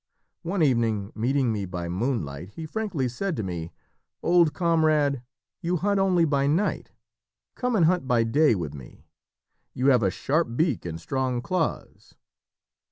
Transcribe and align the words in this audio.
One 0.41 0.63
evening, 0.63 1.11
meeting 1.13 1.53
me 1.53 1.65
by 1.67 1.87
moonlight, 1.87 2.49
he 2.55 2.65
frankly 2.65 3.07
said 3.07 3.35
to 3.35 3.43
me, 3.43 3.71
'Old 4.23 4.51
comrade, 4.51 5.21
you 5.61 5.77
hunt 5.77 5.99
only 5.99 6.25
by 6.25 6.47
night. 6.47 6.89
Come 7.53 7.75
and 7.75 7.85
hunt 7.85 8.07
by 8.07 8.23
day 8.23 8.55
with 8.55 8.73
me. 8.73 9.05
You 9.75 9.89
have 9.89 10.01
a 10.01 10.09
sharp 10.09 10.57
beak 10.57 10.87
and 10.87 10.99
strong 10.99 11.39
claws. 11.43 12.15